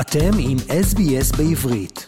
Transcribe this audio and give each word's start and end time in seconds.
אתם 0.00 0.30
עם 0.38 0.56
SBS 0.58 1.36
בעברית. 1.36 2.06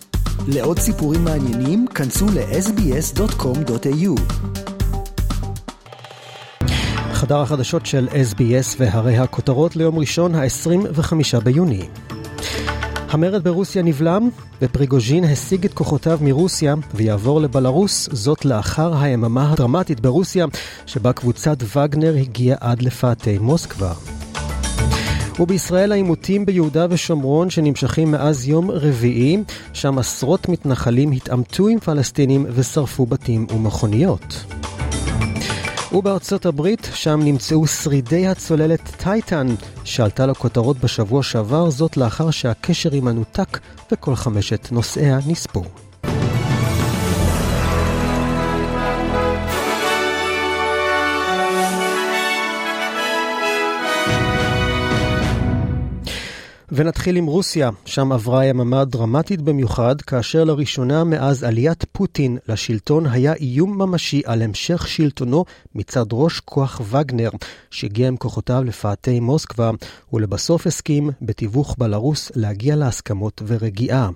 לעוד 0.48 0.78
סיפורים 0.78 1.24
מעניינים, 1.24 1.86
כנסו 1.86 2.26
ל-sbs.com.au. 2.26 4.20
חדר 7.12 7.40
החדשות 7.40 7.86
של 7.86 8.08
SBS 8.08 8.76
והרי 8.78 9.18
הכותרות 9.18 9.76
ליום 9.76 9.98
ראשון, 9.98 10.34
ה-25 10.34 11.40
ביוני. 11.44 11.88
המרד 13.08 13.44
ברוסיה 13.44 13.82
נבלם, 13.82 14.28
ופריגוז'ין 14.62 15.24
השיג 15.24 15.64
את 15.64 15.74
כוחותיו 15.74 16.18
מרוסיה 16.22 16.74
ויעבור 16.94 17.40
לבלארוס, 17.40 18.08
זאת 18.12 18.44
לאחר 18.44 19.02
היממה 19.02 19.52
הדרמטית 19.52 20.00
ברוסיה, 20.00 20.46
שבה 20.86 21.12
קבוצת 21.12 21.56
וגנר 21.76 22.14
הגיעה 22.16 22.56
עד 22.60 22.82
לפאתי 22.82 23.38
מוסקבה. 23.38 23.92
ובישראל 25.38 25.92
העימותים 25.92 26.46
ביהודה 26.46 26.86
ושומרון 26.90 27.50
שנמשכים 27.50 28.10
מאז 28.10 28.48
יום 28.48 28.70
רביעי, 28.70 29.42
שם 29.72 29.98
עשרות 29.98 30.48
מתנחלים 30.48 31.12
התעמתו 31.12 31.68
עם 31.68 31.80
פלסטינים 31.80 32.46
ושרפו 32.48 33.06
בתים 33.06 33.46
ומכוניות. 33.54 34.44
ובארצות 35.92 36.46
הברית, 36.46 36.88
שם 36.94 37.20
נמצאו 37.24 37.66
שרידי 37.66 38.26
הצוללת 38.26 38.80
טייטן, 38.96 39.46
שעלתה 39.84 40.26
לכותרות 40.26 40.78
בשבוע 40.78 41.22
שעבר, 41.22 41.70
זאת 41.70 41.96
לאחר 41.96 42.30
שהקשר 42.30 42.92
עימה 42.92 43.12
נותק 43.12 43.58
וכל 43.92 44.14
חמשת 44.14 44.68
נוסעיה 44.72 45.18
נספו. 45.26 45.62
ונתחיל 56.72 57.16
עם 57.16 57.26
רוסיה, 57.26 57.70
שם 57.84 58.12
עברה 58.12 58.44
יממה 58.44 58.84
דרמטית 58.84 59.40
במיוחד, 59.40 60.00
כאשר 60.00 60.44
לראשונה 60.44 61.04
מאז 61.04 61.44
עליית 61.44 61.84
פוטין 61.92 62.38
לשלטון 62.48 63.06
היה 63.06 63.32
איום 63.34 63.82
ממשי 63.82 64.22
על 64.24 64.42
המשך 64.42 64.88
שלטונו 64.88 65.44
מצד 65.74 66.04
ראש 66.12 66.40
כוח 66.40 66.80
וגנר, 66.90 67.30
שהגיע 67.70 68.08
עם 68.08 68.16
כוחותיו 68.16 68.64
לפאתי 68.64 69.20
מוסקבה, 69.20 69.70
ולבסוף 70.12 70.66
הסכים, 70.66 71.10
בתיווך 71.22 71.74
בלרוס, 71.78 72.32
להגיע 72.36 72.76
להסכמות 72.76 73.42
ורגיעה. 73.46 74.08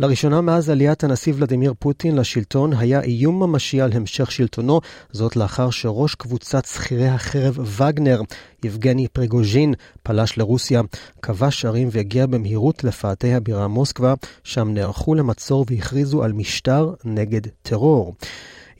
לראשונה 0.00 0.40
מאז 0.40 0.70
עליית 0.70 1.04
הנשיא 1.04 1.32
ולדימיר 1.36 1.74
פוטין 1.78 2.16
לשלטון 2.16 2.72
היה 2.72 3.00
איום 3.00 3.42
ממשי 3.42 3.80
על 3.80 3.92
המשך 3.92 4.30
שלטונו, 4.30 4.80
זאת 5.12 5.36
לאחר 5.36 5.70
שראש 5.70 6.14
קבוצת 6.14 6.64
שכירי 6.64 7.08
החרב 7.08 7.58
וגנר, 7.58 8.22
יבגני 8.64 9.08
פריגוז'ין, 9.08 9.74
פלש 10.02 10.38
לרוסיה, 10.38 10.80
כבש 11.22 11.64
ערים 11.64 11.88
והגיע 11.92 12.26
במהירות 12.26 12.84
לפאתי 12.84 13.34
הבירה 13.34 13.68
מוסקבה, 13.68 14.14
שם 14.44 14.68
נערכו 14.74 15.14
למצור 15.14 15.66
והכריזו 15.70 16.22
על 16.22 16.32
משטר 16.32 16.94
נגד 17.04 17.42
טרור. 17.62 18.14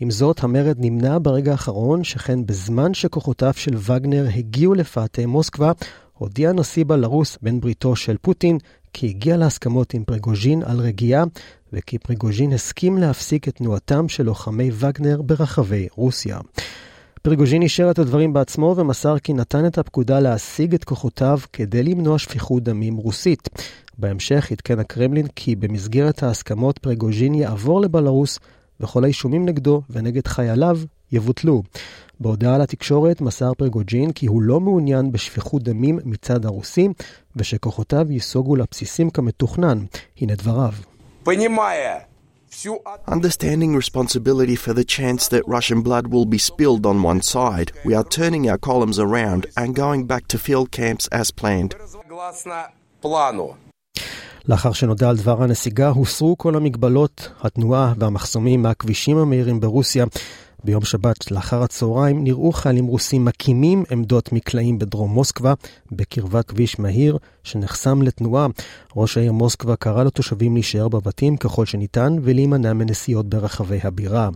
עם 0.01 0.11
זאת, 0.11 0.45
המרד 0.45 0.77
נמנע 0.79 1.19
ברגע 1.23 1.53
האחרון, 1.53 2.05
שכן 2.05 2.47
בזמן 2.47 2.95
שכוחותיו 2.95 3.53
של 3.57 3.77
וגנר 3.77 4.27
הגיעו 4.35 4.75
לפאתי 4.75 5.27
מוסקבה, 5.27 5.73
הודיע 6.25 6.53
נשיא 6.53 6.85
בלרוס, 6.85 7.39
בן 7.43 7.61
בריתו 7.61 7.97
של 7.97 8.17
פוטין, 8.23 8.59
כי 8.93 9.07
הגיע 9.07 9.37
להסכמות 9.37 9.95
עם 9.95 10.05
פריגוז'ין 10.05 10.63
על 10.63 10.81
רגיעה, 10.81 11.25
וכי 11.73 11.99
פריגוז'ין 11.99 12.53
הסכים 12.53 12.99
להפסיק 12.99 13.49
את 13.49 13.55
תנועתם 13.55 14.09
של 14.09 14.23
לוחמי 14.23 14.71
וגנר 14.73 15.23
ברחבי 15.23 15.89
רוסיה. 15.97 16.39
פריגוז'ין 17.23 17.63
אישר 17.63 17.91
את 17.91 17.99
הדברים 17.99 18.33
בעצמו 18.33 18.75
ומסר 18.77 19.19
כי 19.19 19.33
נתן 19.33 19.67
את 19.67 19.79
הפקודה 19.79 20.21
להשיג 20.21 20.75
את 20.75 20.85
כוחותיו 20.85 21.39
כדי 21.53 21.83
למנוע 21.83 22.19
שפיכות 22.19 22.63
דמים 22.63 22.97
רוסית. 22.97 23.49
בהמשך 23.99 24.53
עדכן 24.53 24.79
הקרמלין 24.79 25.27
כי 25.37 25.57
במסגרת 25.57 26.23
ההסכמות 26.23 26.79
פריגוז'ין 26.79 27.35
יעבור 27.35 27.81
לבלארוס 27.81 28.39
וכל 28.81 29.05
האישומים 29.05 29.47
נגדו 29.47 29.83
ונגד 29.91 30.27
חייליו 30.27 30.79
יבוטלו. 31.13 31.63
בהודעה 32.21 32.59
לתקשורת 32.59 33.21
מסר 33.21 33.55
פרגוג'ין 33.55 34.13
כי 34.13 34.27
הוא 34.27 34.43
לא 34.43 34.61
מעוניין 34.61 35.13
בשפיכות 35.13 35.63
דמים 35.63 35.99
מצד 36.05 36.45
הרוסים, 36.47 36.93
ושכוחותיו 37.37 38.13
ייסוגו 38.13 38.57
לבסיסים 38.57 39.11
כמתוכנן. 39.11 39.85
הנה 40.21 40.35
דבריו. 40.35 40.73
Understanding 43.09 43.75
responsibility 43.75 44.57
for 44.65 44.73
the 44.73 44.85
chance 44.85 45.23
that 45.29 45.43
Russian 45.57 45.81
blood 45.83 46.07
will 46.07 46.25
be 46.25 46.39
spilled 46.39 46.87
on 46.87 47.03
one 47.03 47.21
side, 47.21 47.73
we 47.85 47.95
are 47.95 48.05
turning 48.05 48.49
our 48.51 48.59
columns 48.59 48.99
around 49.07 49.47
and 49.61 49.75
going 49.75 50.07
back 50.07 50.25
to 50.29 50.39
field 50.39 50.71
camps 50.71 51.09
as 51.09 51.31
planned. 51.31 51.75
לאחר 54.49 54.73
שנודע 54.73 55.09
על 55.09 55.17
דבר 55.17 55.43
הנסיגה, 55.43 55.89
הוסרו 55.89 56.39
כל 56.39 56.57
המגבלות, 56.57 57.29
התנועה 57.41 57.93
והמחסומים 57.99 58.63
מהכבישים 58.63 59.17
המהירים 59.17 59.61
ברוסיה, 59.61 60.05
ביום 60.65 60.85
שבת 60.85 61.31
לאחר 61.31 61.63
הצהריים 61.63 62.25
נראו 62.25 62.53
חיילים 62.53 62.87
רוסים 62.87 63.25
מקימים 63.25 63.85
עמדות 63.91 64.33
מקלעים 64.33 64.79
בדרום 64.79 65.11
מוסקבה, 65.11 65.55
בקרבת 65.93 66.49
כביש 66.49 66.79
מהיר 66.79 67.19
שנחסם 67.43 68.03
לתנועה. 68.03 68.47
ראש 68.97 69.17
העיר 69.17 69.33
מוסקבה 69.33 69.77
קרא 69.77 70.05
לתושבים 70.05 70.55
להישאר 70.55 70.89
בבתים 70.89 71.37
ככל 71.37 71.67
שניתן 71.67 72.17
ולהימנע 72.23 72.73
מנסיעות 72.73 73.29
ברחבי 73.29 73.79
הבירה. 73.83 74.29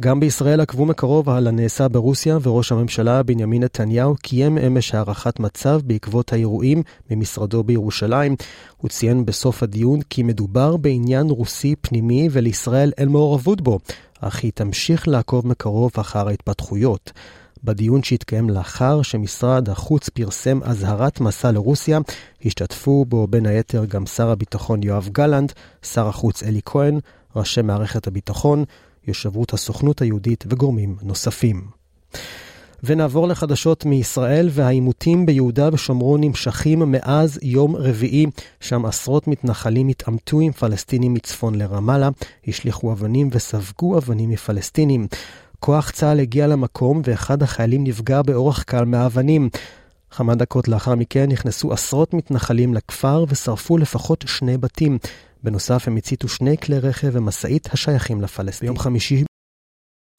גם 0.00 0.20
בישראל 0.20 0.60
עקבו 0.60 0.86
מקרוב 0.86 1.28
על 1.28 1.46
הנעשה 1.46 1.88
ברוסיה, 1.88 2.38
וראש 2.42 2.72
הממשלה 2.72 3.22
בנימין 3.22 3.62
נתניהו 3.62 4.14
קיים 4.22 4.58
אמש 4.58 4.94
הערכת 4.94 5.40
מצב 5.40 5.80
בעקבות 5.84 6.32
האירועים 6.32 6.82
ממשרדו 7.10 7.62
בירושלים. 7.62 8.36
הוא 8.76 8.88
ציין 8.88 9.26
בסוף 9.26 9.62
הדיון 9.62 10.00
כי 10.10 10.22
מדובר 10.22 10.76
בעניין 10.76 11.30
רוסי 11.30 11.74
פנימי 11.80 12.28
ולישראל 12.32 12.92
אין 12.98 13.08
מעורבות 13.08 13.60
בו, 13.60 13.78
אך 14.20 14.42
היא 14.42 14.52
תמשיך 14.54 15.08
לעקוב 15.08 15.46
מקרוב 15.46 15.90
אחר 16.00 16.28
ההתפתחויות. 16.28 17.12
בדיון 17.64 18.02
שהתקיים 18.02 18.50
לאחר 18.50 19.02
שמשרד 19.02 19.68
החוץ 19.68 20.08
פרסם 20.08 20.62
אזהרת 20.62 21.20
מסע 21.20 21.52
לרוסיה, 21.52 21.98
השתתפו 22.44 23.04
בו 23.04 23.26
בין 23.26 23.46
היתר 23.46 23.84
גם 23.84 24.06
שר 24.06 24.30
הביטחון 24.30 24.82
יואב 24.82 25.08
גלנט, 25.12 25.52
שר 25.82 26.08
החוץ 26.08 26.42
אלי 26.42 26.60
כהן, 26.64 26.98
ראשי 27.36 27.62
מערכת 27.62 28.06
הביטחון, 28.06 28.64
יושבות 29.06 29.52
הסוכנות 29.52 30.02
היהודית 30.02 30.44
וגורמים 30.48 30.96
נוספים. 31.02 31.68
ונעבור 32.84 33.28
לחדשות 33.28 33.84
מישראל, 33.84 34.48
והעימותים 34.52 35.26
ביהודה 35.26 35.68
ושומרון 35.72 36.20
נמשכים 36.24 36.78
מאז 36.78 37.38
יום 37.42 37.76
רביעי, 37.76 38.26
שם 38.60 38.86
עשרות 38.86 39.28
מתנחלים 39.28 39.88
התעמתו 39.88 40.40
עם 40.40 40.52
פלסטינים 40.52 41.14
מצפון 41.14 41.54
לרמאללה, 41.54 42.08
השליכו 42.48 42.92
אבנים 42.92 43.28
וספגו 43.32 43.98
אבנים 43.98 44.30
מפלסטינים. 44.30 45.06
כוח 45.60 45.90
צה"ל 45.90 46.20
הגיע 46.20 46.46
למקום 46.46 47.02
ואחד 47.04 47.42
החיילים 47.42 47.84
נפגע 47.84 48.22
באורח 48.22 48.62
קל 48.62 48.84
מהאבנים. 48.84 49.48
כמה 50.10 50.34
דקות 50.34 50.68
לאחר 50.68 50.94
מכן 50.94 51.28
נכנסו 51.30 51.72
עשרות 51.72 52.14
מתנחלים 52.14 52.74
לכפר 52.74 53.24
ושרפו 53.28 53.78
לפחות 53.78 54.24
שני 54.26 54.58
בתים. 54.58 54.98
בנוסף, 55.44 55.88
הם 55.88 55.96
הציתו 55.96 56.28
שני 56.28 56.56
כלי 56.56 56.78
רכב 56.78 57.08
ומשאית 57.12 57.68
השייכים 57.72 58.20
לפלסטינים. 58.20 58.74
ביום 58.74 58.82
חמישי 58.82 59.24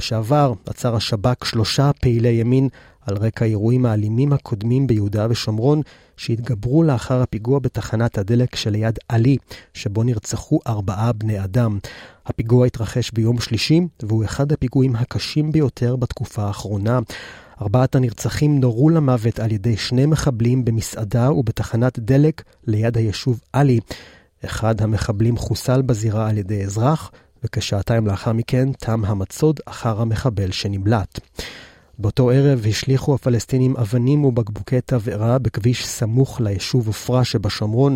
שעבר 0.02 0.54
עצר 0.66 0.96
השב"כ 0.96 1.46
שלושה 1.46 1.92
פעילי 2.02 2.30
ימין 2.30 2.70
על 3.02 3.18
רקע 3.18 3.46
האירועים 3.46 3.86
האלימים 3.86 4.34
הקודמים 4.34 4.88
ביהודה 4.88 5.28
ושומרון, 5.30 5.82
שהתגברו 6.18 6.84
לאחר 6.84 7.22
הפיגוע 7.22 7.60
בתחנת 7.60 8.18
הדלק 8.18 8.56
שליד 8.56 9.00
עלי, 9.10 9.38
שבו 9.74 10.04
נרצחו 10.04 10.60
ארבעה 10.68 11.14
בני 11.14 11.44
אדם. 11.44 11.80
הפיגוע 12.26 12.66
התרחש 12.66 13.12
ביום 13.12 13.40
שלישי, 13.40 13.82
והוא 14.04 14.26
אחד 14.26 14.52
הפיגועים 14.52 14.96
הקשים 14.96 15.52
ביותר 15.52 15.96
בתקופה 15.96 16.44
האחרונה. 16.44 17.00
ארבעת 17.62 17.96
הנרצחים 17.96 18.60
נורו 18.60 18.90
למוות 18.90 19.40
על 19.40 19.52
ידי 19.52 19.78
שני 19.78 20.06
מחבלים 20.06 20.66
במסעדה 20.66 21.32
ובתחנת 21.32 22.00
דלק 22.00 22.44
ליד 22.68 22.98
היישוב 22.98 23.40
עלי. 23.54 23.80
אחד 24.46 24.82
המחבלים 24.82 25.38
חוסל 25.38 25.82
בזירה 25.82 26.30
על 26.30 26.38
ידי 26.38 26.64
אזרח, 26.64 27.12
וכשעתיים 27.44 28.08
לאחר 28.08 28.34
מכן 28.34 28.72
תם 28.72 29.06
המצוד 29.06 29.60
אחר 29.66 30.02
המחבל 30.02 30.52
שנמלט. 30.52 31.20
באותו 32.00 32.30
ערב 32.30 32.66
השליכו 32.70 33.16
הפלסטינים 33.16 33.78
אבנים 33.78 34.26
ובקבוקי 34.26 34.82
תבערה 34.86 35.40
בכביש 35.40 35.88
סמוך 35.88 36.42
ליישוב 36.42 36.88
עופרה 36.88 37.24
שבשומרון. 37.24 37.96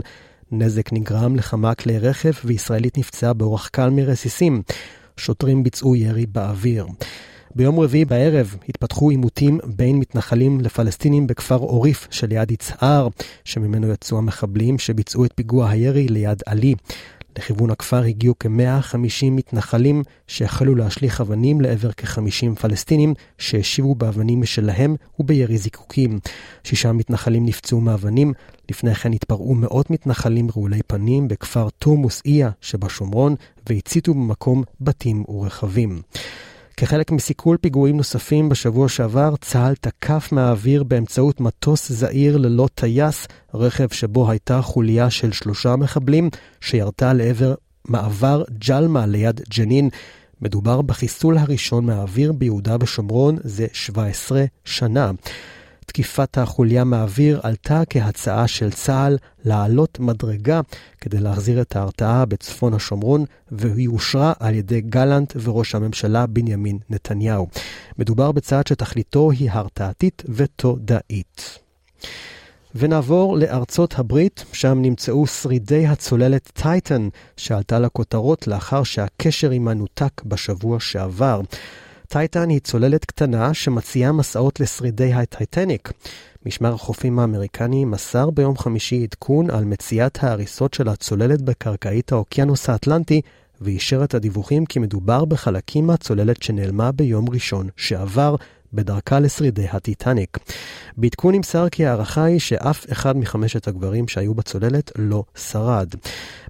נזק 0.51 0.93
נגרם 0.93 1.35
לכמה 1.35 1.75
כלי 1.75 1.99
רכב 1.99 2.31
וישראלית 2.45 2.97
נפצעה 2.97 3.33
באורח 3.33 3.67
קל 3.67 3.89
מרסיסים. 3.89 4.61
שוטרים 5.17 5.63
ביצעו 5.63 5.95
ירי 5.95 6.25
באוויר. 6.25 6.85
ביום 7.55 7.79
רביעי 7.79 8.05
בערב 8.05 8.55
התפתחו 8.69 9.09
עימותים 9.09 9.59
בין 9.65 9.99
מתנחלים 9.99 10.61
לפלסטינים 10.61 11.27
בכפר 11.27 11.55
עוריף 11.55 12.07
שליד 12.11 12.51
יצהר, 12.51 13.07
שממנו 13.43 13.91
יצאו 13.91 14.17
המחבלים 14.17 14.79
שביצעו 14.79 15.25
את 15.25 15.31
פיגוע 15.35 15.69
הירי 15.69 16.07
ליד 16.07 16.43
עלי. 16.45 16.75
לכיוון 17.37 17.69
הכפר 17.71 18.01
הגיעו 18.03 18.35
כ-150 18.39 19.25
מתנחלים 19.31 20.03
שהחלו 20.27 20.75
להשליך 20.75 21.21
אבנים 21.21 21.61
לעבר 21.61 21.91
כ-50 21.97 22.55
פלסטינים 22.61 23.13
שהשיבו 23.37 23.95
באבנים 23.95 24.41
משלהם 24.41 24.95
ובירי 25.19 25.57
זיקוקים. 25.57 26.19
שישה 26.63 26.91
מתנחלים 26.91 27.45
נפצעו 27.45 27.81
מאבנים, 27.81 28.33
לפני 28.71 28.95
כן 28.95 29.13
התפרעו 29.13 29.55
מאות 29.55 29.89
מתנחלים 29.89 30.47
רעולי 30.55 30.83
פנים 30.87 31.27
בכפר 31.27 31.67
תורמוס 31.69 32.21
איה 32.25 32.49
שבשומרון 32.61 33.35
והציתו 33.69 34.13
במקום 34.13 34.63
בתים 34.81 35.23
ורכבים. 35.27 36.01
כחלק 36.77 37.11
מסיכול 37.11 37.57
פיגועים 37.57 37.97
נוספים 37.97 38.49
בשבוע 38.49 38.89
שעבר, 38.89 39.35
צה"ל 39.41 39.75
תקף 39.75 40.29
מהאוויר 40.31 40.83
באמצעות 40.83 41.41
מטוס 41.41 41.91
זעיר 41.91 42.37
ללא 42.37 42.67
טייס, 42.75 43.27
רכב 43.53 43.87
שבו 43.91 44.29
הייתה 44.31 44.61
חוליה 44.61 45.09
של 45.09 45.31
שלושה 45.31 45.75
מחבלים, 45.75 46.29
שירתה 46.61 47.13
לעבר 47.13 47.53
מעבר 47.85 48.43
ג'למה 48.67 49.05
ליד 49.05 49.41
ג'נין. 49.57 49.89
מדובר 50.41 50.81
בחיסול 50.81 51.37
הראשון 51.37 51.85
מהאוויר 51.85 52.31
ביהודה 52.31 52.75
ושומרון 52.79 53.37
זה 53.43 53.65
17 53.73 54.45
שנה. 54.65 55.11
תקיפת 55.83 56.37
החוליה 56.37 56.83
מהאוויר 56.83 57.39
עלתה 57.43 57.81
כהצעה 57.89 58.47
של 58.47 58.71
צה"ל 58.71 59.17
לעלות 59.45 59.99
מדרגה 59.99 60.61
כדי 61.01 61.19
להחזיר 61.19 61.61
את 61.61 61.75
ההרתעה 61.75 62.25
בצפון 62.25 62.73
השומרון, 62.73 63.25
והיא 63.51 63.87
אושרה 63.87 64.33
על 64.39 64.55
ידי 64.55 64.81
גלנט 64.81 65.33
וראש 65.43 65.75
הממשלה 65.75 66.25
בנימין 66.27 66.77
נתניהו. 66.89 67.47
מדובר 67.97 68.31
בצעד 68.31 68.67
שתכליתו 68.67 69.31
היא 69.31 69.51
הרתעתית 69.51 70.23
ותודעית. 70.29 71.59
ונעבור 72.75 73.37
לארצות 73.37 73.99
הברית, 73.99 74.45
שם 74.53 74.81
נמצאו 74.81 75.27
שרידי 75.27 75.87
הצוללת 75.87 76.51
טייטן, 76.53 77.09
שעלתה 77.37 77.79
לכותרות 77.79 78.47
לאחר 78.47 78.83
שהקשר 78.83 79.51
עימה 79.51 79.73
נותק 79.73 80.21
בשבוע 80.25 80.79
שעבר. 80.79 81.41
טייטן 82.13 82.49
היא 82.49 82.59
צוללת 82.59 83.05
קטנה 83.05 83.53
שמציעה 83.53 84.11
מסעות 84.11 84.59
לשרידי 84.59 85.13
הטייטניק. 85.13 85.91
משמר 86.45 86.73
החופים 86.73 87.19
האמריקני 87.19 87.85
מסר 87.85 88.29
ביום 88.29 88.57
חמישי 88.57 89.03
עדכון 89.03 89.49
על 89.49 89.65
מציאת 89.65 90.23
ההריסות 90.23 90.73
של 90.73 90.89
הצוללת 90.89 91.41
בקרקעית 91.41 92.11
האוקיינוס 92.11 92.69
האטלנטי, 92.69 93.21
ואישר 93.61 94.03
את 94.03 94.13
הדיווחים 94.13 94.65
כי 94.65 94.79
מדובר 94.79 95.25
בחלקים 95.25 95.87
מהצוללת 95.87 96.43
שנעלמה 96.43 96.91
ביום 96.91 97.29
ראשון 97.29 97.69
שעבר, 97.77 98.35
בדרכה 98.73 99.19
לשרידי 99.19 99.67
הטיטניק. 99.71 100.37
בעדכון 100.97 101.35
נמסר 101.35 101.69
כי 101.69 101.85
ההערכה 101.85 102.23
היא 102.23 102.39
שאף 102.39 102.91
אחד 102.91 103.17
מחמשת 103.17 103.67
הגברים 103.67 104.07
שהיו 104.07 104.33
בצוללת 104.33 104.91
לא 104.97 105.23
שרד. 105.35 105.89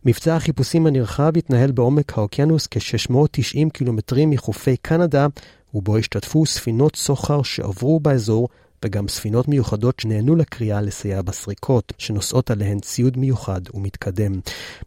מבצע 0.06 0.36
החיפושים 0.36 0.88
הנרחב 0.88 1.38
התנהל 1.38 1.72
בעומק 1.72 2.18
האוקיינוס 2.18 2.68
כ-690 2.72 3.70
קילומטרים 3.74 4.30
מחופי 4.30 4.78
קנדה, 4.78 5.28
ובו 5.74 5.98
השתתפו 5.98 6.46
ספינות 6.46 6.96
סוחר 6.96 7.44
שעברו 7.44 8.00
באזור 8.00 8.50
וגם 8.84 9.08
ספינות 9.08 9.48
מיוחדות 9.48 10.00
שנהנו 10.00 10.36
לקריאה 10.36 10.82
לסייע 10.82 11.22
בסריקות, 11.22 11.94
שנושאות 11.98 12.52
עליהן 12.52 12.80
ציוד 12.80 13.18
מיוחד 13.18 13.62
ומתקדם. 13.74 14.32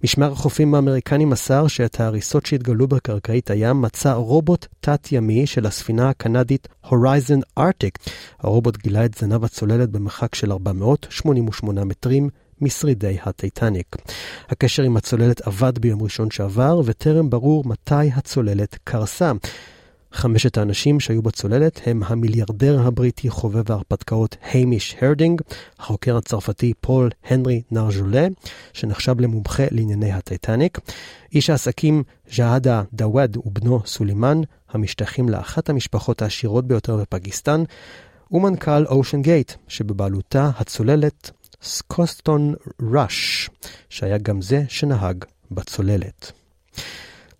משמר 0.04 0.32
החופים 0.32 0.74
האמריקני 0.74 1.24
מסר 1.24 1.66
שאת 1.66 2.00
ההריסות 2.00 2.46
שהתגלו 2.46 2.88
בקרקעית 2.88 3.50
הים 3.50 3.82
מצא 3.82 4.12
רובוט 4.12 4.66
תת-ימי 4.80 5.46
של 5.46 5.66
הספינה 5.66 6.08
הקנדית 6.08 6.68
Horizon 6.84 7.60
Arctic. 7.60 8.10
הרובוט 8.40 8.76
גילה 8.76 9.04
את 9.04 9.14
זנב 9.14 9.44
הצוללת 9.44 9.90
במרחק 9.90 10.34
של 10.34 10.52
488 10.52 11.84
מטרים. 11.84 12.28
משרידי 12.60 13.16
הטיטניק. 13.22 13.96
הקשר 14.48 14.82
עם 14.82 14.96
הצוללת 14.96 15.40
עבד 15.40 15.78
ביום 15.78 16.02
ראשון 16.02 16.30
שעבר, 16.30 16.80
וטרם 16.84 17.30
ברור 17.30 17.64
מתי 17.66 18.10
הצוללת 18.14 18.78
קרסה. 18.84 19.32
חמשת 20.16 20.58
האנשים 20.58 21.00
שהיו 21.00 21.22
בצוללת 21.22 21.80
הם 21.86 22.02
המיליארדר 22.06 22.80
הבריטי 22.86 23.30
חובב 23.30 23.72
ההרפתקאות 23.72 24.36
המיש 24.52 24.96
הרדינג, 25.00 25.40
החוקר 25.78 26.16
הצרפתי 26.16 26.72
פול 26.80 27.10
הנרי 27.24 27.62
נרז'ולה, 27.70 28.26
שנחשב 28.72 29.20
למומחה 29.20 29.62
לענייני 29.70 30.12
הטיטניק, 30.12 30.78
איש 31.34 31.50
העסקים 31.50 32.02
שהזאדה 32.36 32.82
דאווד 32.92 33.36
ובנו 33.36 33.80
סולימן, 33.86 34.40
המשתייכים 34.70 35.28
לאחת 35.28 35.68
המשפחות 35.68 36.22
העשירות 36.22 36.66
ביותר 36.66 36.96
בפקיסטן, 36.96 37.62
ומנכ"ל 38.30 38.86
אושן 38.86 39.22
גייט, 39.22 39.52
שבבעלותה 39.68 40.50
הצוללת 40.58 41.30
סטוקטון 41.62 42.54
ראש, 42.92 43.50
שהיה 43.90 44.18
גם 44.18 44.42
זה 44.42 44.62
שנהג 44.68 45.24
בצוללת. 45.50 46.32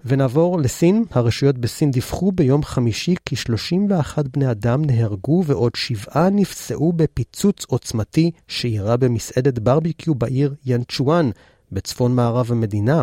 ונעבור 0.09 0.61
לסין. 0.61 1.05
הרשויות 1.11 1.59
בסין 1.59 1.91
דיווחו 1.91 2.33
ביום 2.33 2.63
חמישי 2.63 3.15
כי 3.27 3.37
31 3.37 4.29
בני 4.29 4.51
אדם 4.51 4.85
נהרגו 4.85 5.43
ועוד 5.47 5.75
שבעה 5.75 6.31
נפצעו 6.31 6.93
בפיצוץ 6.93 7.65
עוצמתי 7.69 8.31
שאירע 8.49 8.97
במסעדת 8.97 9.59
ברביקיו 9.59 10.15
בעיר 10.15 10.55
ינצ'ואן, 10.67 11.31
בצפון 11.73 12.15
מערב 12.15 12.53
המדינה. 12.53 13.03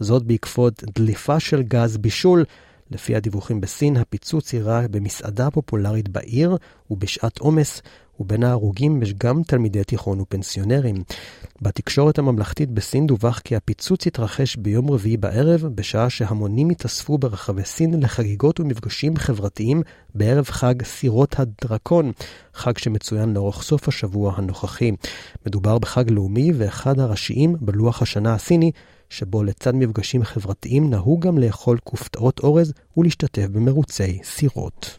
זאת 0.00 0.22
בעקבות 0.22 0.84
דליפה 0.94 1.40
של 1.40 1.62
גז 1.62 1.96
בישול. 1.96 2.44
לפי 2.90 3.16
הדיווחים 3.16 3.60
בסין, 3.60 3.96
הפיצוץ 3.96 4.54
אירע 4.54 4.86
במסעדה 4.90 5.50
פופולרית 5.50 6.08
בעיר 6.08 6.56
ובשעת 6.90 7.38
עומס, 7.38 7.82
ובין 8.20 8.42
ההרוגים 8.42 9.02
יש 9.02 9.14
גם 9.14 9.42
תלמידי 9.42 9.84
תיכון 9.84 10.20
ופנסיונרים. 10.20 10.96
בתקשורת 11.62 12.18
הממלכתית 12.18 12.70
בסין 12.70 13.06
דווח 13.06 13.38
כי 13.38 13.56
הפיצוץ 13.56 14.06
התרחש 14.06 14.56
ביום 14.56 14.90
רביעי 14.90 15.16
בערב, 15.16 15.60
בשעה 15.74 16.10
שהמונים 16.10 16.70
התאספו 16.70 17.18
ברחבי 17.18 17.64
סין 17.64 18.02
לחגיגות 18.02 18.60
ומפגשים 18.60 19.16
חברתיים 19.16 19.82
בערב 20.14 20.44
חג 20.44 20.82
סירות 20.82 21.36
הדרקון, 21.38 22.12
חג 22.54 22.78
שמצוין 22.78 23.34
לאורך 23.34 23.62
סוף 23.62 23.88
השבוע 23.88 24.34
הנוכחי. 24.36 24.90
מדובר 25.46 25.78
בחג 25.78 26.10
לאומי 26.10 26.52
ואחד 26.54 27.00
הראשיים 27.00 27.56
בלוח 27.60 28.02
השנה 28.02 28.34
הסיני, 28.34 28.70
שבו 29.10 29.44
לצד 29.44 29.74
מפגשים 29.74 30.24
חברתיים 30.24 30.90
נהוג 30.90 31.26
גם 31.26 31.38
לאכול 31.38 31.78
כופתאות 31.84 32.40
אורז 32.40 32.72
ולהשתתף 32.96 33.46
במרוצי 33.52 34.18
סירות. 34.24 34.98